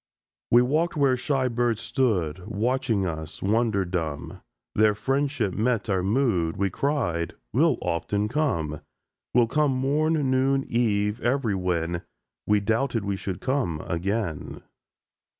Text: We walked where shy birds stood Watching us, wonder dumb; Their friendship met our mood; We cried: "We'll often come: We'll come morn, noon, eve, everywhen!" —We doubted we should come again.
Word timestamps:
We 0.49 0.63
walked 0.63 0.97
where 0.97 1.15
shy 1.15 1.47
birds 1.47 1.79
stood 1.79 2.47
Watching 2.47 3.05
us, 3.05 3.43
wonder 3.43 3.85
dumb; 3.85 4.41
Their 4.73 4.95
friendship 4.95 5.53
met 5.53 5.91
our 5.91 6.01
mood; 6.01 6.57
We 6.57 6.71
cried: 6.71 7.35
"We'll 7.53 7.77
often 7.83 8.27
come: 8.27 8.81
We'll 9.35 9.45
come 9.45 9.69
morn, 9.73 10.13
noon, 10.31 10.65
eve, 10.67 11.21
everywhen!" 11.21 12.01
—We 12.47 12.59
doubted 12.61 13.05
we 13.05 13.15
should 13.15 13.41
come 13.41 13.79
again. 13.85 14.63